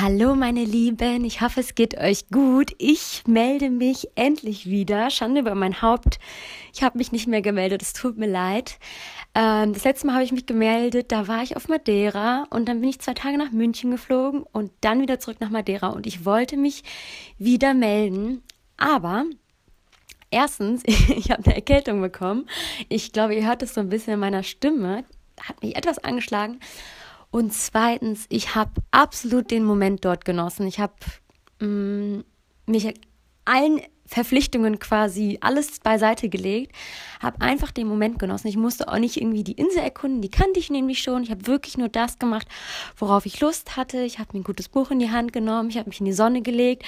Hallo 0.00 0.36
meine 0.36 0.62
Lieben, 0.62 1.24
ich 1.24 1.40
hoffe 1.40 1.58
es 1.58 1.74
geht 1.74 1.98
euch 1.98 2.28
gut. 2.28 2.70
Ich 2.78 3.24
melde 3.26 3.68
mich 3.68 4.06
endlich 4.14 4.66
wieder. 4.66 5.10
Schande 5.10 5.40
über 5.40 5.56
mein 5.56 5.82
Haupt. 5.82 6.20
Ich 6.72 6.84
habe 6.84 6.98
mich 6.98 7.10
nicht 7.10 7.26
mehr 7.26 7.42
gemeldet, 7.42 7.82
es 7.82 7.94
tut 7.94 8.16
mir 8.16 8.28
leid. 8.28 8.78
Ähm, 9.34 9.72
das 9.72 9.82
letzte 9.82 10.06
Mal 10.06 10.12
habe 10.12 10.22
ich 10.22 10.30
mich 10.30 10.46
gemeldet, 10.46 11.10
da 11.10 11.26
war 11.26 11.42
ich 11.42 11.56
auf 11.56 11.66
Madeira 11.66 12.46
und 12.50 12.68
dann 12.68 12.80
bin 12.80 12.90
ich 12.90 13.00
zwei 13.00 13.14
Tage 13.14 13.38
nach 13.38 13.50
München 13.50 13.90
geflogen 13.90 14.44
und 14.52 14.70
dann 14.82 15.00
wieder 15.00 15.18
zurück 15.18 15.38
nach 15.40 15.50
Madeira 15.50 15.88
und 15.88 16.06
ich 16.06 16.24
wollte 16.24 16.56
mich 16.56 16.84
wieder 17.38 17.74
melden. 17.74 18.44
Aber 18.76 19.24
erstens, 20.30 20.84
ich 20.86 21.32
habe 21.32 21.44
eine 21.44 21.56
Erkältung 21.56 22.00
bekommen. 22.00 22.48
Ich 22.88 23.10
glaube, 23.10 23.34
ihr 23.34 23.48
hört 23.48 23.64
es 23.64 23.74
so 23.74 23.80
ein 23.80 23.88
bisschen 23.88 24.14
in 24.14 24.20
meiner 24.20 24.44
Stimme. 24.44 25.02
Hat 25.40 25.60
mich 25.60 25.74
etwas 25.74 25.98
angeschlagen. 25.98 26.60
Und 27.30 27.52
zweitens, 27.52 28.26
ich 28.28 28.54
habe 28.54 28.72
absolut 28.90 29.50
den 29.50 29.64
Moment 29.64 30.04
dort 30.04 30.24
genossen. 30.24 30.66
Ich 30.66 30.80
habe 30.80 30.94
mm, 31.60 32.20
mich 32.66 32.94
allen 33.44 33.80
Verpflichtungen 34.08 34.78
quasi 34.78 35.36
alles 35.42 35.80
beiseite 35.80 36.30
gelegt, 36.30 36.74
habe 37.20 37.42
einfach 37.42 37.70
den 37.70 37.86
Moment 37.86 38.18
genossen. 38.18 38.48
Ich 38.48 38.56
musste 38.56 38.88
auch 38.88 38.98
nicht 38.98 39.18
irgendwie 39.18 39.44
die 39.44 39.52
Insel 39.52 39.80
erkunden, 39.80 40.22
die 40.22 40.30
kannte 40.30 40.58
ich 40.58 40.70
nämlich 40.70 41.00
schon. 41.00 41.22
Ich 41.22 41.30
habe 41.30 41.46
wirklich 41.46 41.76
nur 41.76 41.90
das 41.90 42.18
gemacht, 42.18 42.48
worauf 42.96 43.26
ich 43.26 43.40
Lust 43.40 43.76
hatte. 43.76 44.00
Ich 44.00 44.18
habe 44.18 44.30
mir 44.32 44.40
ein 44.40 44.44
gutes 44.44 44.70
Buch 44.70 44.90
in 44.90 44.98
die 44.98 45.10
Hand 45.10 45.34
genommen, 45.34 45.68
ich 45.68 45.76
habe 45.76 45.90
mich 45.90 46.00
in 46.00 46.06
die 46.06 46.14
Sonne 46.14 46.40
gelegt 46.40 46.84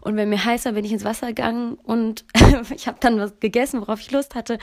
und 0.00 0.16
wenn 0.16 0.28
mir 0.28 0.44
heiß 0.44 0.64
war, 0.64 0.72
bin 0.72 0.84
ich 0.84 0.92
ins 0.92 1.04
Wasser 1.04 1.28
gegangen 1.28 1.74
und 1.74 2.24
ich 2.74 2.88
habe 2.88 2.98
dann 3.00 3.20
was 3.20 3.38
gegessen, 3.38 3.80
worauf 3.80 4.00
ich 4.00 4.10
Lust 4.10 4.34
hatte. 4.34 4.58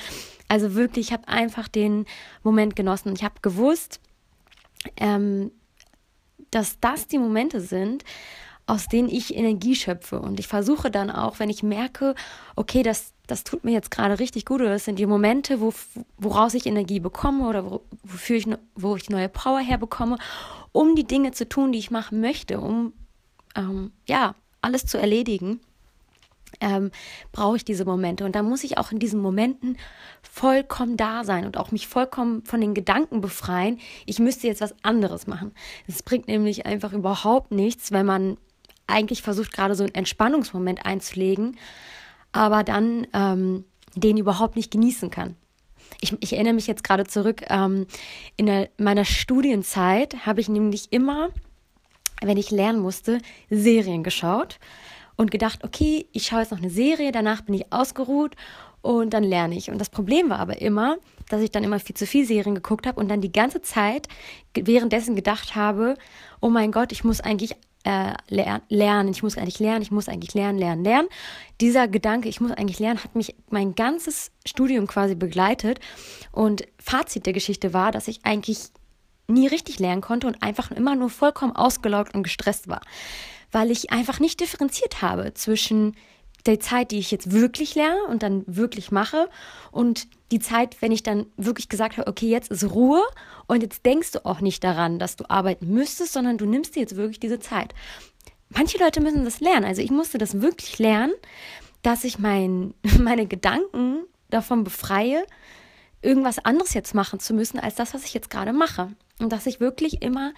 Also 0.49 0.75
wirklich, 0.75 1.07
ich 1.07 1.13
habe 1.13 1.29
einfach 1.29 1.69
den 1.69 2.05
Moment 2.43 2.75
genossen. 2.75 3.13
Ich 3.15 3.23
habe 3.23 3.35
gewusst, 3.41 4.01
ähm, 4.97 5.51
dass 6.49 6.79
das 6.79 7.07
die 7.07 7.17
Momente 7.17 7.61
sind, 7.61 8.03
aus 8.67 8.87
denen 8.87 9.09
ich 9.09 9.35
Energie 9.35 9.75
schöpfe. 9.75 10.19
Und 10.19 10.39
ich 10.39 10.47
versuche 10.47 10.91
dann 10.91 11.09
auch, 11.09 11.39
wenn 11.39 11.49
ich 11.49 11.63
merke, 11.63 12.15
okay, 12.55 12.83
das, 12.83 13.13
das 13.27 13.43
tut 13.43 13.63
mir 13.63 13.71
jetzt 13.71 13.91
gerade 13.91 14.19
richtig 14.19 14.45
gut, 14.45 14.61
oder 14.61 14.69
das 14.69 14.85
sind 14.85 14.99
die 14.99 15.05
Momente, 15.05 15.59
wo, 15.59 15.73
woraus 16.17 16.53
ich 16.53 16.65
Energie 16.65 16.99
bekomme 16.99 17.47
oder 17.47 17.69
wo, 17.69 17.81
wofür 18.03 18.37
ich, 18.37 18.47
wo 18.75 18.95
ich 18.95 19.09
neue 19.09 19.29
Power 19.29 19.59
herbekomme, 19.59 20.17
um 20.71 20.95
die 20.95 21.05
Dinge 21.05 21.31
zu 21.31 21.49
tun, 21.49 21.71
die 21.71 21.79
ich 21.79 21.91
machen 21.91 22.21
möchte, 22.21 22.59
um 22.59 22.93
ähm, 23.55 23.91
ja, 24.07 24.35
alles 24.61 24.85
zu 24.85 24.97
erledigen 24.97 25.59
ähm, 26.61 26.91
brauche 27.31 27.57
ich 27.57 27.65
diese 27.65 27.83
Momente. 27.83 28.23
Und 28.23 28.35
da 28.35 28.43
muss 28.43 28.63
ich 28.63 28.77
auch 28.77 28.91
in 28.91 28.99
diesen 28.99 29.19
Momenten 29.19 29.77
vollkommen 30.21 30.95
da 30.95 31.23
sein 31.23 31.45
und 31.45 31.57
auch 31.57 31.71
mich 31.71 31.87
vollkommen 31.87 32.43
von 32.45 32.61
den 32.61 32.73
Gedanken 32.73 33.19
befreien, 33.19 33.79
ich 34.05 34.19
müsste 34.19 34.47
jetzt 34.47 34.61
was 34.61 34.75
anderes 34.83 35.27
machen. 35.27 35.51
Es 35.87 36.03
bringt 36.03 36.27
nämlich 36.27 36.65
einfach 36.65 36.93
überhaupt 36.93 37.51
nichts, 37.51 37.91
wenn 37.91 38.05
man 38.05 38.37
eigentlich 38.87 39.21
versucht, 39.21 39.51
gerade 39.51 39.75
so 39.75 39.83
einen 39.83 39.95
Entspannungsmoment 39.95 40.85
einzulegen, 40.85 41.57
aber 42.31 42.63
dann 42.63 43.07
ähm, 43.13 43.65
den 43.95 44.17
überhaupt 44.17 44.55
nicht 44.55 44.71
genießen 44.71 45.09
kann. 45.09 45.35
Ich, 45.99 46.15
ich 46.21 46.33
erinnere 46.33 46.53
mich 46.53 46.67
jetzt 46.67 46.83
gerade 46.83 47.05
zurück, 47.05 47.43
ähm, 47.49 47.87
in 48.37 48.45
der, 48.45 48.69
meiner 48.77 49.05
Studienzeit 49.05 50.25
habe 50.25 50.41
ich 50.41 50.49
nämlich 50.49 50.91
immer, 50.91 51.29
wenn 52.21 52.37
ich 52.37 52.51
lernen 52.51 52.79
musste, 52.79 53.19
Serien 53.49 54.03
geschaut 54.03 54.59
und 55.15 55.31
gedacht, 55.31 55.63
okay, 55.63 56.07
ich 56.11 56.25
schaue 56.25 56.39
jetzt 56.39 56.51
noch 56.51 56.59
eine 56.59 56.69
Serie, 56.69 57.11
danach 57.11 57.41
bin 57.41 57.55
ich 57.55 57.71
ausgeruht 57.71 58.35
und 58.81 59.13
dann 59.13 59.23
lerne 59.23 59.55
ich. 59.55 59.69
Und 59.69 59.79
das 59.79 59.89
Problem 59.89 60.29
war 60.29 60.39
aber 60.39 60.61
immer, 60.61 60.97
dass 61.29 61.41
ich 61.41 61.51
dann 61.51 61.63
immer 61.63 61.79
viel 61.79 61.95
zu 61.95 62.05
viel 62.05 62.25
Serien 62.25 62.55
geguckt 62.55 62.87
habe 62.87 62.99
und 62.99 63.09
dann 63.09 63.21
die 63.21 63.31
ganze 63.31 63.61
Zeit 63.61 64.07
währenddessen 64.53 65.15
gedacht 65.15 65.55
habe, 65.55 65.95
oh 66.41 66.49
mein 66.49 66.71
Gott, 66.71 66.91
ich 66.91 67.03
muss 67.03 67.21
eigentlich 67.21 67.55
äh, 67.83 68.13
lernen, 68.29 69.09
ich 69.09 69.23
muss 69.23 69.37
eigentlich 69.37 69.59
lernen, 69.59 69.81
ich 69.81 69.91
muss 69.91 70.09
eigentlich 70.09 70.33
lernen, 70.33 70.59
lernen, 70.59 70.83
lernen. 70.83 71.07
Dieser 71.61 71.87
Gedanke, 71.87 72.29
ich 72.29 72.41
muss 72.41 72.51
eigentlich 72.51 72.79
lernen, 72.79 73.03
hat 73.03 73.15
mich 73.15 73.35
mein 73.49 73.75
ganzes 73.75 74.31
Studium 74.45 74.87
quasi 74.87 75.15
begleitet. 75.15 75.79
Und 76.31 76.63
Fazit 76.77 77.25
der 77.25 77.33
Geschichte 77.33 77.73
war, 77.73 77.91
dass 77.91 78.07
ich 78.07 78.21
eigentlich 78.23 78.69
nie 79.27 79.47
richtig 79.47 79.79
lernen 79.79 80.01
konnte 80.01 80.27
und 80.27 80.43
einfach 80.43 80.71
immer 80.71 80.95
nur 80.95 81.09
vollkommen 81.09 81.55
ausgelaugt 81.55 82.13
und 82.13 82.23
gestresst 82.23 82.67
war 82.67 82.81
weil 83.51 83.71
ich 83.71 83.91
einfach 83.91 84.19
nicht 84.19 84.39
differenziert 84.39 85.01
habe 85.01 85.33
zwischen 85.33 85.95
der 86.45 86.59
Zeit, 86.59 86.91
die 86.91 86.99
ich 86.99 87.11
jetzt 87.11 87.31
wirklich 87.31 87.75
lerne 87.75 88.03
und 88.05 88.23
dann 88.23 88.43
wirklich 88.47 88.91
mache 88.91 89.29
und 89.71 90.07
die 90.31 90.39
Zeit, 90.39 90.81
wenn 90.81 90.91
ich 90.91 91.03
dann 91.03 91.27
wirklich 91.37 91.69
gesagt 91.69 91.97
habe, 91.97 92.09
okay, 92.09 92.29
jetzt 92.29 92.49
ist 92.49 92.63
Ruhe 92.71 93.03
und 93.47 93.61
jetzt 93.61 93.85
denkst 93.85 94.11
du 94.11 94.25
auch 94.25 94.41
nicht 94.41 94.63
daran, 94.63 94.97
dass 94.97 95.15
du 95.15 95.29
arbeiten 95.29 95.71
müsstest, 95.71 96.13
sondern 96.13 96.37
du 96.37 96.45
nimmst 96.45 96.75
dir 96.75 96.81
jetzt 96.81 96.95
wirklich 96.95 97.19
diese 97.19 97.39
Zeit. 97.39 97.73
Manche 98.49 98.77
Leute 98.79 99.01
müssen 99.01 99.23
das 99.23 99.39
lernen. 99.39 99.65
Also 99.65 99.81
ich 99.81 99.91
musste 99.91 100.17
das 100.17 100.41
wirklich 100.41 100.79
lernen, 100.79 101.13
dass 101.83 102.03
ich 102.03 102.19
mein, 102.19 102.73
meine 102.99 103.27
Gedanken 103.27 104.03
davon 104.29 104.63
befreie, 104.63 105.25
irgendwas 106.01 106.39
anderes 106.39 106.73
jetzt 106.73 106.95
machen 106.95 107.19
zu 107.19 107.33
müssen, 107.33 107.59
als 107.59 107.75
das, 107.75 107.93
was 107.93 108.05
ich 108.05 108.13
jetzt 108.13 108.29
gerade 108.29 108.53
mache. 108.53 108.91
Und 109.19 109.31
dass 109.31 109.45
ich 109.45 109.59
wirklich 109.59 110.01
immer 110.01 110.33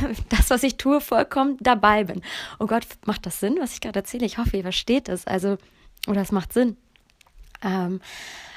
das, 0.28 0.50
was 0.50 0.62
ich 0.62 0.76
tue, 0.76 1.00
vollkommen 1.00 1.56
dabei 1.60 2.04
bin. 2.04 2.22
Oh 2.58 2.66
Gott, 2.66 2.86
macht 3.04 3.26
das 3.26 3.40
Sinn, 3.40 3.56
was 3.60 3.72
ich 3.72 3.80
gerade 3.80 3.98
erzähle? 3.98 4.26
Ich 4.26 4.38
hoffe, 4.38 4.56
ihr 4.56 4.62
versteht 4.62 5.08
es. 5.08 5.26
Also, 5.26 5.58
oder 6.06 6.20
es 6.20 6.32
macht 6.32 6.52
Sinn. 6.52 6.76
Ähm, 7.62 8.00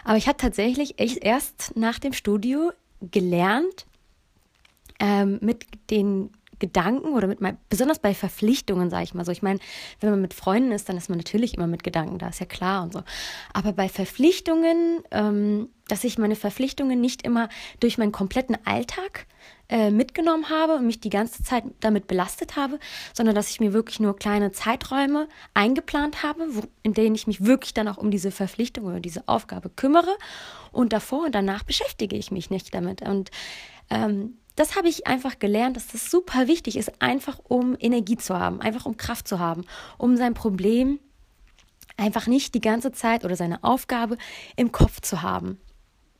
aber 0.03 0.17
ich 0.17 0.27
habe 0.27 0.37
tatsächlich 0.37 0.95
erst 0.97 1.75
nach 1.75 1.99
dem 1.99 2.13
Studio 2.13 2.71
gelernt, 3.01 3.85
ähm, 4.99 5.39
mit 5.41 5.65
den 5.89 6.31
Gedanken 6.59 7.13
oder 7.13 7.27
mit 7.27 7.39
mein, 7.41 7.57
besonders 7.69 7.99
bei 7.99 8.13
Verpflichtungen, 8.13 8.89
sage 8.89 9.03
ich 9.03 9.13
mal 9.13 9.25
so. 9.25 9.31
Ich 9.31 9.41
meine, 9.41 9.59
wenn 10.01 10.09
man 10.11 10.21
mit 10.21 10.33
Freunden 10.33 10.71
ist, 10.71 10.89
dann 10.89 10.97
ist 10.97 11.09
man 11.09 11.17
natürlich 11.17 11.55
immer 11.55 11.67
mit 11.67 11.83
Gedanken, 11.83 12.19
da 12.19 12.27
ist 12.27 12.39
ja 12.39 12.45
klar 12.45 12.83
und 12.83 12.93
so. 12.93 13.01
Aber 13.53 13.71
bei 13.71 13.87
Verpflichtungen, 13.87 15.01
ähm, 15.11 15.69
dass 15.87 16.03
ich 16.03 16.17
meine 16.17 16.35
Verpflichtungen 16.35 16.99
nicht 16.99 17.21
immer 17.23 17.47
durch 17.79 17.97
meinen 17.97 18.11
kompletten 18.11 18.57
Alltag 18.65 19.25
äh, 19.69 19.91
mitgenommen 19.91 20.49
habe 20.49 20.75
und 20.75 20.85
mich 20.85 20.99
die 20.99 21.09
ganze 21.09 21.43
Zeit 21.43 21.63
damit 21.79 22.07
belastet 22.07 22.55
habe, 22.55 22.79
sondern 23.13 23.35
dass 23.35 23.49
ich 23.49 23.59
mir 23.59 23.71
wirklich 23.71 23.99
nur 23.99 24.15
kleine 24.15 24.51
Zeiträume 24.51 25.27
eingeplant 25.53 26.23
habe, 26.23 26.47
wo, 26.49 26.63
in 26.83 26.93
denen 26.93 27.15
ich 27.15 27.27
mich 27.27 27.45
wirklich 27.45 27.73
dann 27.73 27.87
auch 27.87 27.97
um 27.97 28.11
diese 28.11 28.31
Verpflichtung 28.31 28.85
oder 28.85 28.99
diese 28.99 29.27
Aufgabe 29.27 29.69
kümmere 29.69 30.17
und 30.71 30.91
davor 30.91 31.25
und 31.25 31.35
danach 31.35 31.63
beschäftige 31.63 32.15
ich 32.15 32.31
mich 32.31 32.49
nicht 32.49 32.73
damit. 32.73 33.01
Und 33.01 33.31
ähm, 33.89 34.37
das 34.55 34.75
habe 34.75 34.89
ich 34.89 35.07
einfach 35.07 35.39
gelernt, 35.39 35.77
dass 35.77 35.87
das 35.87 36.11
super 36.11 36.47
wichtig 36.47 36.75
ist, 36.75 37.01
einfach 37.01 37.39
um 37.47 37.77
Energie 37.79 38.17
zu 38.17 38.37
haben, 38.37 38.61
einfach 38.61 38.85
um 38.85 38.97
Kraft 38.97 39.27
zu 39.27 39.39
haben, 39.39 39.65
um 39.97 40.17
sein 40.17 40.33
Problem 40.33 40.99
einfach 41.95 42.27
nicht 42.27 42.55
die 42.55 42.61
ganze 42.61 42.91
Zeit 42.91 43.23
oder 43.23 43.35
seine 43.35 43.63
Aufgabe 43.63 44.17
im 44.55 44.71
Kopf 44.71 45.01
zu 45.01 45.21
haben. 45.21 45.59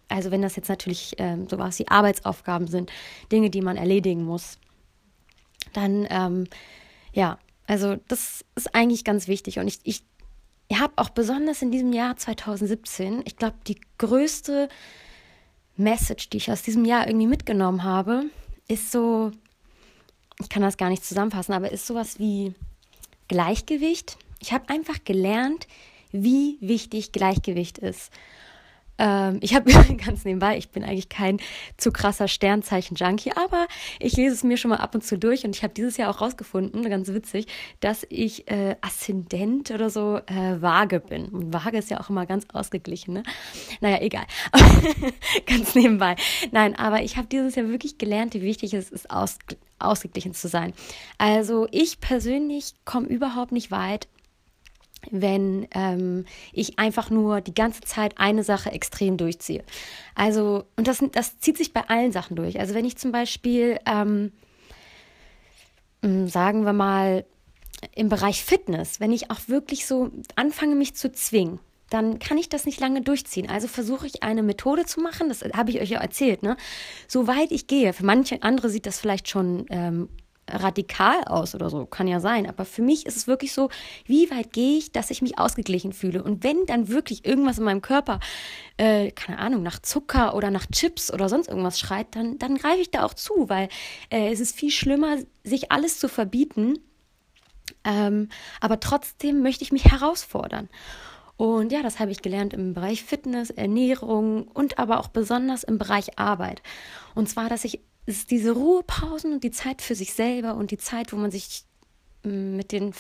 Also 0.10 0.32
wenn 0.32 0.42
das 0.42 0.56
jetzt 0.56 0.70
natürlich 0.70 1.16
ähm, 1.18 1.48
sowas 1.48 1.80
wie 1.80 1.88
Arbeitsaufgaben 1.88 2.68
sind, 2.68 2.92
Dinge, 3.32 3.50
die 3.50 3.62
man 3.62 3.78
erledigen 3.78 4.24
muss, 4.24 4.58
dann 5.74 6.08
ähm, 6.10 6.48
ja, 7.14 7.38
also 7.68 7.98
das 8.08 8.44
ist 8.56 8.74
eigentlich 8.74 9.04
ganz 9.04 9.28
wichtig. 9.28 9.60
Und 9.60 9.68
ich, 9.68 9.80
ich, 9.84 10.04
ich 10.68 10.80
habe 10.80 10.94
auch 10.96 11.10
besonders 11.10 11.62
in 11.62 11.72
diesem 11.72 11.94
Jahr 11.94 12.18
2017, 12.18 13.22
ich 13.26 13.38
glaube, 13.38 13.56
die 13.68 13.80
größte 13.98 14.70
Message, 15.78 16.30
die 16.30 16.38
ich 16.38 16.52
aus 16.52 16.62
diesem 16.62 16.86
Jahr 16.86 17.08
irgendwie 17.08 17.28
mitgenommen 17.28 17.84
habe, 17.84 18.26
ist 18.68 18.92
so, 18.92 19.32
ich 20.40 20.50
kann 20.50 20.62
das 20.62 20.78
gar 20.78 20.90
nicht 20.90 21.06
zusammenfassen, 21.06 21.54
aber 21.54 21.72
ist 21.72 21.88
sowas 21.88 22.20
wie 22.20 22.54
Gleichgewicht. 23.28 24.18
Ich 24.40 24.52
habe 24.52 24.70
einfach 24.70 25.04
gelernt, 25.04 25.68
wie 26.12 26.58
wichtig 26.62 27.12
Gleichgewicht 27.12 27.78
ist. 27.78 28.12
Ähm, 29.00 29.40
ich 29.42 29.56
habe 29.56 29.72
ganz 30.06 30.26
nebenbei, 30.26 30.58
ich 30.58 30.70
bin 30.70 30.84
eigentlich 30.84 31.10
kein 31.10 31.40
zu 31.78 31.92
krasser 31.92 32.28
Sternzeichen-Junkie, 32.28 33.32
aber 33.32 33.68
ich 34.00 34.16
lese 34.16 34.36
es 34.36 34.44
mir 34.44 34.58
schon 34.58 34.70
mal 34.70 34.78
ab 34.78 34.94
und 34.94 35.04
zu 35.04 35.18
durch 35.18 35.46
und 35.46 35.56
ich 35.56 35.64
habe 35.64 35.74
dieses 35.74 35.98
Jahr 35.98 36.12
auch 36.12 36.22
rausgefunden, 36.22 36.88
ganz 36.90 37.08
witzig, 37.08 37.48
dass 37.80 38.06
ich 38.10 38.50
äh, 38.52 38.76
Aszendent 38.82 39.72
oder 39.72 39.90
so 39.90 40.18
äh, 40.28 40.62
vage 40.62 41.00
bin. 41.00 41.30
Vage 41.54 41.78
ist 41.78 41.90
ja 41.90 42.00
auch 42.00 42.10
immer 42.10 42.26
ganz 42.26 42.46
ausgeglichen, 42.54 43.14
ne? 43.14 43.24
Naja, 43.80 44.02
egal. 44.02 44.26
ganz 45.46 45.74
nebenbei. 45.74 46.16
Nein, 46.52 46.76
aber 46.76 47.02
ich 47.02 47.18
habe 47.18 47.28
dieses 47.28 47.56
Jahr 47.56 47.70
wirklich 47.70 47.98
gelernt, 47.98 48.34
wie 48.34 48.42
wichtig 48.42 48.74
es 48.74 48.90
ist, 48.90 49.10
aus, 49.10 49.38
ausgeglichen 49.80 50.34
zu 50.34 50.48
sein. 50.50 50.74
Also 51.18 51.68
ich 51.72 52.02
persönlich 52.02 52.74
komme 52.84 53.08
überhaupt 53.08 53.54
nicht 53.54 53.72
weit 53.72 54.08
wenn 55.12 55.68
ähm, 55.74 56.26
ich 56.54 56.80
einfach 56.80 57.10
nur 57.10 57.42
die 57.42 57.54
ganze 57.54 57.82
Zeit 57.82 58.18
eine 58.18 58.44
Sache 58.44 58.72
extrem 58.72 59.18
durchziehe. 59.18 59.64
Also, 60.16 60.66
und 60.76 60.88
das, 60.88 61.04
das 61.12 61.40
zieht 61.40 61.58
sich 61.58 61.74
bei 61.74 61.88
allen 61.88 62.12
Sachen 62.12 62.36
durch. 62.36 62.60
Also 62.60 62.74
wenn 62.74 62.86
ich 62.86 62.98
zum 62.98 63.12
Beispiel, 63.12 63.80
ähm, 63.86 64.32
hm, 66.04 66.28
sagen 66.28 66.66
wir 66.66 66.74
mal, 66.74 67.26
im 67.96 68.10
Bereich 68.10 68.44
Fitness, 68.44 69.00
wenn 69.00 69.12
ich 69.12 69.32
auch 69.32 69.40
wirklich 69.48 69.86
so 69.86 70.12
anfange, 70.36 70.76
mich 70.76 70.96
zu 70.96 71.12
zwingen, 71.12 71.60
dann 71.90 72.20
kann 72.20 72.38
ich 72.38 72.50
das 72.50 72.66
nicht 72.66 72.80
lange 72.80 73.02
durchziehen. 73.02 73.50
Also 73.50 73.68
versuche 73.68 74.06
ich 74.06 74.22
eine 74.22 74.44
Methode 74.44 74.86
zu 74.86 75.02
machen, 75.02 75.30
das 75.30 75.42
habe 75.42 75.72
ich 75.72 75.82
euch 75.82 75.90
ja 75.90 76.00
erzählt, 76.00 76.44
ne? 76.44 76.56
So 77.08 77.26
weit 77.26 77.52
ich 77.52 77.68
gehe. 77.68 77.94
Für 77.94 78.06
manche 78.06 78.44
andere 78.44 78.70
sieht 78.70 78.86
das 78.86 79.00
vielleicht 79.00 79.28
schon 79.28 79.66
ähm, 79.70 80.10
radikal 80.52 81.24
aus 81.26 81.56
oder 81.56 81.70
so, 81.70 81.86
kann 81.86 82.08
ja 82.08 82.20
sein. 82.20 82.48
Aber 82.48 82.66
für 82.66 82.82
mich 82.82 83.06
ist 83.06 83.18
es 83.18 83.28
wirklich 83.28 83.54
so, 83.54 83.70
wie 84.06 84.30
weit 84.32 84.54
gehe 84.54 84.78
ich, 84.78 84.92
dass 84.92 85.12
ich 85.12 85.22
mich 85.22 85.38
ausgeglichen 85.38 85.94
fühle. 85.94 86.24
Und 86.24 86.44
wenn 86.44 86.66
dann 86.66 86.90
wirklich 86.90 87.26
irgendwas 87.26 87.58
in 87.58 87.66
meinem 87.66 87.82
Körper, 87.82 88.20
äh, 88.78 89.12
keine 89.12 89.40
Ahnung, 89.40 89.64
nach 89.64 89.80
Zucker 89.80 90.36
oder 90.36 90.52
nach 90.52 90.66
Chips 90.68 91.12
oder 91.12 91.30
sonst 91.30 91.48
irgendwas 91.48 91.80
schreit, 91.80 92.08
dann, 92.16 92.38
dann 92.40 92.58
greife 92.58 92.82
ich 92.82 92.92
da 92.92 93.04
auch 93.04 93.14
zu, 93.14 93.50
weil 93.50 93.70
äh, 94.10 94.32
es 94.32 94.40
ist 94.40 94.56
viel 94.56 94.72
schlimmer, 94.72 95.18
sich 95.44 95.72
alles 95.72 96.00
zu 96.00 96.10
verbieten. 96.10 96.80
Ähm, 97.84 98.30
aber 98.62 98.80
trotzdem 98.80 99.42
möchte 99.42 99.64
ich 99.64 99.72
mich 99.72 99.86
herausfordern. 99.86 100.70
Und 101.40 101.72
ja, 101.72 101.82
das 101.82 102.02
habe 102.02 102.12
ich 102.12 102.22
gelernt 102.22 102.54
im 102.54 102.74
Bereich 102.74 103.02
Fitness, 103.02 103.50
Ernährung 103.50 104.50
und 104.50 104.78
aber 104.78 105.00
auch 105.00 105.08
besonders 105.08 105.64
im 105.64 105.78
Bereich 105.78 106.20
Arbeit. 106.20 106.62
Und 107.16 107.30
zwar, 107.30 107.48
dass 107.48 107.64
ich 107.64 107.80
es 108.10 108.26
diese 108.26 108.52
Ruhepausen 108.52 109.34
und 109.34 109.44
die 109.44 109.52
Zeit 109.52 109.82
für 109.82 109.96
sich 109.96 110.14
selber 110.14 110.56
und 110.56 110.72
die 110.72 110.78
Zeit, 110.78 111.14
wo 111.14 111.18
man 111.18 111.32
sich 111.32 111.64
mm, 112.24 112.56
mit 112.56 112.72
den 112.72 112.94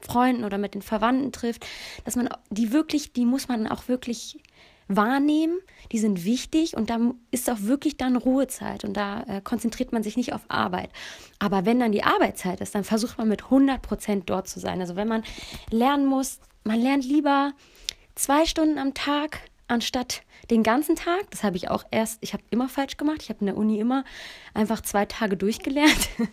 Freunden 0.00 0.44
oder 0.44 0.58
mit 0.58 0.74
den 0.74 0.82
Verwandten 0.82 1.32
trifft, 1.32 1.66
dass 2.04 2.16
man 2.16 2.28
die 2.50 2.72
wirklich, 2.72 3.12
die 3.12 3.24
muss 3.24 3.48
man 3.48 3.66
auch 3.66 3.88
wirklich 3.88 4.38
wahrnehmen, 4.88 5.58
die 5.90 5.98
sind 5.98 6.24
wichtig 6.24 6.76
und 6.76 6.90
da 6.90 6.98
ist 7.30 7.50
auch 7.50 7.60
wirklich 7.60 7.96
dann 7.96 8.16
Ruhezeit 8.16 8.84
und 8.84 8.96
da 8.96 9.22
äh, 9.24 9.40
konzentriert 9.40 9.92
man 9.92 10.02
sich 10.02 10.16
nicht 10.16 10.32
auf 10.32 10.42
Arbeit. 10.48 10.90
Aber 11.38 11.64
wenn 11.64 11.80
dann 11.80 11.92
die 11.92 12.04
Arbeitszeit 12.04 12.60
ist, 12.60 12.74
dann 12.74 12.84
versucht 12.84 13.18
man 13.18 13.28
mit 13.28 13.44
100 13.44 13.82
Prozent 13.82 14.30
dort 14.30 14.48
zu 14.48 14.60
sein. 14.60 14.80
Also 14.80 14.94
wenn 14.94 15.08
man 15.08 15.24
lernen 15.70 16.06
muss, 16.06 16.38
man 16.62 16.80
lernt 16.80 17.04
lieber 17.04 17.52
zwei 18.14 18.46
Stunden 18.46 18.78
am 18.78 18.94
Tag 18.94 19.40
anstatt 19.68 20.22
den 20.50 20.62
ganzen 20.62 20.96
Tag. 20.96 21.30
Das 21.30 21.42
habe 21.42 21.56
ich 21.56 21.70
auch 21.70 21.84
erst, 21.90 22.18
ich 22.20 22.32
habe 22.32 22.42
immer 22.50 22.68
falsch 22.68 22.96
gemacht. 22.96 23.22
Ich 23.22 23.28
habe 23.28 23.40
in 23.40 23.46
der 23.46 23.56
Uni 23.56 23.80
immer 23.80 24.04
einfach 24.54 24.80
zwei 24.80 25.06
Tage 25.06 25.36
durchgelernt. 25.36 26.08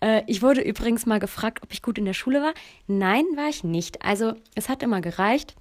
Äh, 0.00 0.24
ich 0.26 0.42
wurde 0.42 0.62
übrigens 0.62 1.06
mal 1.06 1.20
gefragt, 1.20 1.62
ob 1.62 1.72
ich 1.72 1.80
gut 1.80 1.96
in 1.96 2.04
der 2.04 2.14
Schule 2.14 2.42
war. 2.42 2.54
Nein, 2.88 3.24
war 3.36 3.48
ich 3.48 3.62
nicht. 3.62 4.04
Also 4.04 4.32
es 4.56 4.68
hat 4.68 4.82
immer 4.82 5.00
gereicht. 5.00 5.54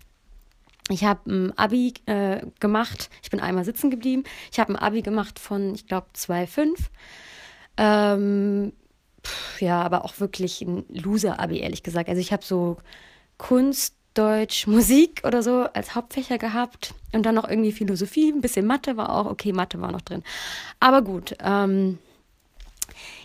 Ich 0.90 1.04
habe 1.04 1.30
ein 1.30 1.58
Abi 1.60 1.94
äh, 2.08 2.42
gemacht. 2.60 3.12
Ich 3.22 3.30
bin 3.30 3.40
einmal 3.40 3.66
sitzen 3.66 3.92
geblieben. 3.92 4.24
Ich 4.52 4.60
habe 4.60 4.74
ein 4.74 4.78
Abi 4.78 5.04
gemacht 5.04 5.38
von, 5.38 5.76
ich 5.76 5.86
glaube, 5.86 6.08
2,5. 6.16 6.76
Ähm, 7.78 8.74
ja, 9.60 9.82
aber 9.82 10.06
auch 10.06 10.20
wirklich 10.20 10.62
ein 10.62 10.86
Loser-Abi, 10.90 11.60
ehrlich 11.60 11.84
gesagt. 11.84 12.10
Also 12.10 12.20
ich 12.20 12.34
habe 12.34 12.44
so 12.44 12.78
Kunst, 13.38 13.96
Deutsch, 14.14 14.68
Musik 14.68 15.22
oder 15.26 15.42
so 15.42 15.68
als 15.74 15.96
Hauptfächer 15.96 16.38
gehabt 16.38 16.94
und 17.14 17.26
dann 17.26 17.36
noch 17.36 17.48
irgendwie 17.48 17.72
Philosophie, 17.72 18.32
ein 18.32 18.42
bisschen 18.42 18.66
Mathe 18.66 18.98
war 18.98 19.10
auch, 19.10 19.26
okay, 19.26 19.54
Mathe 19.54 19.80
war 19.80 19.92
noch 19.92 20.02
drin. 20.02 20.24
Aber 20.80 21.02
gut, 21.02 21.36
ähm, 21.42 21.98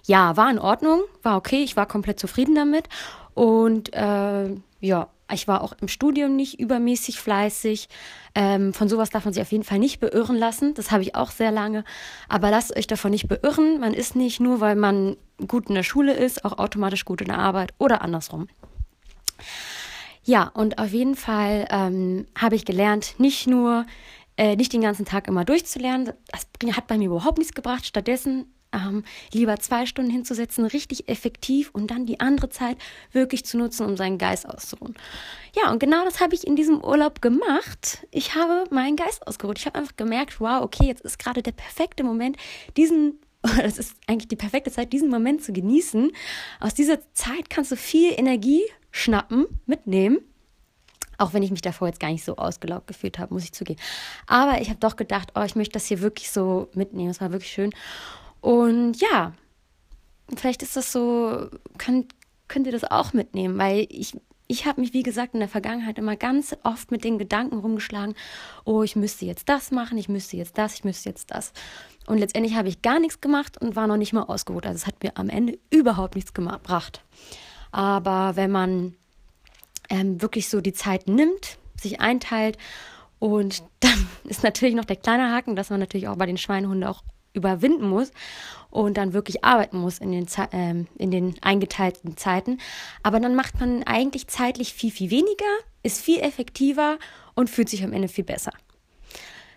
ja, 0.04 0.36
war 0.36 0.50
in 0.50 0.58
Ordnung, 0.58 1.00
war 1.22 1.36
okay, 1.36 1.62
ich 1.62 1.76
war 1.76 1.86
komplett 1.86 2.20
zufrieden 2.20 2.54
damit 2.54 2.88
und 3.34 3.92
äh, 3.92 4.50
ja, 4.80 5.08
ich 5.32 5.48
war 5.48 5.62
auch 5.62 5.72
im 5.80 5.88
Studium 5.88 6.36
nicht 6.36 6.60
übermäßig 6.60 7.18
fleißig. 7.20 7.88
Ähm, 8.34 8.72
von 8.72 8.88
sowas 8.88 9.10
darf 9.10 9.24
man 9.24 9.34
sich 9.34 9.42
auf 9.42 9.50
jeden 9.50 9.64
Fall 9.64 9.80
nicht 9.80 9.98
beirren 9.98 10.36
lassen. 10.36 10.74
Das 10.74 10.92
habe 10.92 11.02
ich 11.02 11.16
auch 11.16 11.32
sehr 11.32 11.50
lange. 11.50 11.84
Aber 12.28 12.50
lasst 12.50 12.76
euch 12.76 12.86
davon 12.86 13.10
nicht 13.10 13.26
beirren. 13.26 13.80
Man 13.80 13.92
ist 13.92 14.14
nicht 14.14 14.38
nur, 14.38 14.60
weil 14.60 14.76
man 14.76 15.16
gut 15.48 15.68
in 15.68 15.74
der 15.74 15.82
Schule 15.82 16.12
ist, 16.14 16.44
auch 16.44 16.58
automatisch 16.58 17.04
gut 17.04 17.20
in 17.22 17.26
der 17.28 17.38
Arbeit 17.38 17.74
oder 17.78 18.02
andersrum. 18.02 18.48
Ja, 20.26 20.50
und 20.54 20.78
auf 20.78 20.90
jeden 20.90 21.14
Fall 21.14 21.68
ähm, 21.70 22.26
habe 22.36 22.56
ich 22.56 22.64
gelernt, 22.64 23.14
nicht 23.18 23.46
nur, 23.46 23.86
äh, 24.36 24.56
nicht 24.56 24.72
den 24.72 24.80
ganzen 24.80 25.06
Tag 25.06 25.28
immer 25.28 25.44
durchzulernen. 25.44 26.12
Das 26.32 26.46
hat 26.76 26.88
bei 26.88 26.98
mir 26.98 27.06
überhaupt 27.06 27.38
nichts 27.38 27.54
gebracht. 27.54 27.86
Stattdessen 27.86 28.52
ähm, 28.72 29.04
lieber 29.32 29.56
zwei 29.60 29.86
Stunden 29.86 30.10
hinzusetzen, 30.10 30.64
richtig 30.66 31.08
effektiv 31.08 31.70
und 31.72 31.92
dann 31.92 32.06
die 32.06 32.18
andere 32.18 32.48
Zeit 32.48 32.76
wirklich 33.12 33.44
zu 33.44 33.56
nutzen, 33.56 33.86
um 33.86 33.96
seinen 33.96 34.18
Geist 34.18 34.48
auszuruhen. 34.48 34.96
Ja, 35.54 35.70
und 35.70 35.78
genau 35.78 36.04
das 36.04 36.20
habe 36.20 36.34
ich 36.34 36.44
in 36.44 36.56
diesem 36.56 36.82
Urlaub 36.82 37.22
gemacht. 37.22 38.04
Ich 38.10 38.34
habe 38.34 38.64
meinen 38.70 38.96
Geist 38.96 39.24
ausgeruht. 39.28 39.60
Ich 39.60 39.66
habe 39.66 39.78
einfach 39.78 39.94
gemerkt, 39.96 40.40
wow, 40.40 40.60
okay, 40.60 40.86
jetzt 40.86 41.02
ist 41.02 41.20
gerade 41.20 41.40
der 41.40 41.52
perfekte 41.52 42.02
Moment, 42.02 42.36
diesen 42.76 43.20
das 43.62 43.78
ist 43.78 43.94
eigentlich 44.08 44.26
die 44.26 44.34
perfekte 44.34 44.72
Zeit, 44.72 44.92
diesen 44.92 45.08
Moment 45.08 45.44
zu 45.44 45.52
genießen. 45.52 46.10
Aus 46.58 46.74
dieser 46.74 46.98
Zeit 47.12 47.48
kannst 47.48 47.70
du 47.70 47.76
viel 47.76 48.12
Energie 48.16 48.62
schnappen, 48.96 49.46
mitnehmen. 49.66 50.18
Auch 51.18 51.32
wenn 51.32 51.42
ich 51.42 51.50
mich 51.50 51.62
davor 51.62 51.88
jetzt 51.88 52.00
gar 52.00 52.10
nicht 52.10 52.24
so 52.24 52.36
ausgelaugt 52.36 52.86
gefühlt 52.86 53.18
habe, 53.18 53.32
muss 53.32 53.44
ich 53.44 53.52
zugeben. 53.52 53.80
Aber 54.26 54.60
ich 54.60 54.68
habe 54.68 54.80
doch 54.80 54.96
gedacht, 54.96 55.32
oh, 55.34 55.42
ich 55.42 55.56
möchte 55.56 55.72
das 55.72 55.86
hier 55.86 56.00
wirklich 56.00 56.30
so 56.30 56.68
mitnehmen. 56.74 57.10
Es 57.10 57.20
war 57.20 57.32
wirklich 57.32 57.52
schön. 57.52 57.72
Und 58.40 59.00
ja, 59.00 59.32
vielleicht 60.34 60.62
ist 60.62 60.76
das 60.76 60.92
so, 60.92 61.48
könnt, 61.78 62.14
könnt 62.48 62.66
ihr 62.66 62.72
das 62.72 62.84
auch 62.84 63.12
mitnehmen, 63.12 63.58
weil 63.58 63.86
ich, 63.88 64.16
ich 64.46 64.66
habe 64.66 64.80
mich, 64.80 64.92
wie 64.92 65.02
gesagt, 65.02 65.34
in 65.34 65.40
der 65.40 65.48
Vergangenheit 65.48 65.98
immer 65.98 66.16
ganz 66.16 66.54
oft 66.62 66.90
mit 66.90 67.02
den 67.02 67.18
Gedanken 67.18 67.58
rumgeschlagen, 67.58 68.14
oh, 68.64 68.82
ich 68.82 68.94
müsste 68.94 69.24
jetzt 69.24 69.48
das 69.48 69.70
machen, 69.70 69.96
ich 69.96 70.08
müsste 70.08 70.36
jetzt 70.36 70.58
das, 70.58 70.74
ich 70.74 70.84
müsste 70.84 71.08
jetzt 71.08 71.30
das. 71.30 71.52
Und 72.06 72.18
letztendlich 72.18 72.54
habe 72.56 72.68
ich 72.68 72.82
gar 72.82 73.00
nichts 73.00 73.20
gemacht 73.20 73.60
und 73.60 73.74
war 73.74 73.86
noch 73.86 73.96
nicht 73.96 74.12
mal 74.12 74.22
ausgeruht. 74.22 74.66
Also 74.66 74.76
es 74.76 74.86
hat 74.86 75.02
mir 75.02 75.16
am 75.16 75.30
Ende 75.30 75.58
überhaupt 75.70 76.14
nichts 76.14 76.34
gebracht. 76.34 77.02
Aber 77.76 78.36
wenn 78.36 78.50
man 78.50 78.94
ähm, 79.90 80.22
wirklich 80.22 80.48
so 80.48 80.62
die 80.62 80.72
Zeit 80.72 81.08
nimmt, 81.08 81.58
sich 81.78 82.00
einteilt 82.00 82.56
und 83.18 83.62
dann 83.80 84.08
ist 84.24 84.42
natürlich 84.42 84.74
noch 84.74 84.86
der 84.86 84.96
kleine 84.96 85.30
Haken, 85.30 85.56
dass 85.56 85.68
man 85.68 85.80
natürlich 85.80 86.08
auch 86.08 86.16
bei 86.16 86.24
den 86.24 86.38
Schweinehunden 86.38 86.84
auch 86.84 87.02
überwinden 87.34 87.86
muss 87.86 88.12
und 88.70 88.96
dann 88.96 89.12
wirklich 89.12 89.44
arbeiten 89.44 89.76
muss 89.76 89.98
in 89.98 90.10
den, 90.10 90.26
ähm, 90.52 90.86
in 90.96 91.10
den 91.10 91.34
eingeteilten 91.42 92.16
Zeiten. 92.16 92.60
Aber 93.02 93.20
dann 93.20 93.34
macht 93.34 93.60
man 93.60 93.82
eigentlich 93.82 94.26
zeitlich 94.26 94.72
viel, 94.72 94.90
viel 94.90 95.10
weniger, 95.10 95.44
ist 95.82 96.00
viel 96.00 96.20
effektiver 96.20 96.96
und 97.34 97.50
fühlt 97.50 97.68
sich 97.68 97.84
am 97.84 97.92
Ende 97.92 98.08
viel 98.08 98.24
besser. 98.24 98.52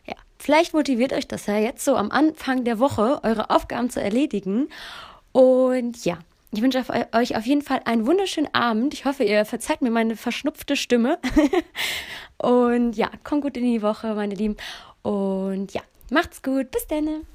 Ja, 0.06 0.16
vielleicht 0.38 0.74
motiviert 0.74 1.14
euch 1.14 1.26
das 1.30 1.46
ja 1.46 1.58
jetzt 1.58 1.86
so 1.86 1.96
am 1.96 2.12
Anfang 2.12 2.66
der 2.66 2.80
Woche, 2.80 3.22
eure 3.24 3.50
Aufgaben 3.50 3.90
zu 3.90 4.02
erledigen. 4.02 4.68
Und 5.32 6.04
ja, 6.04 6.20
ich 6.52 6.62
wünsche 6.62 6.84
euch 7.14 7.36
auf 7.36 7.46
jeden 7.46 7.62
Fall 7.62 7.82
einen 7.86 8.08
wunderschönen 8.08 8.54
Abend. 8.54 8.94
Ich 8.94 9.06
hoffe, 9.06 9.24
ihr 9.24 9.46
verzeiht 9.46 9.82
mir 9.82 9.92
meine 9.92 10.16
verschnupfte 10.16 10.76
Stimme. 10.76 11.20
Und 12.38 12.94
ja, 12.94 13.10
kommt 13.24 13.44
gut 13.44 13.58
in 13.58 13.64
die 13.64 13.82
Woche, 13.82 14.16
meine 14.16 14.34
Lieben. 14.34 14.58
Und 15.04 15.74
ja, 15.74 15.82
macht's 16.10 16.42
gut. 16.42 16.72
Bis 16.72 16.88
dann. 16.88 17.26